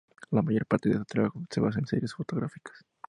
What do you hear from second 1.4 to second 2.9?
se basa en series fotográficas.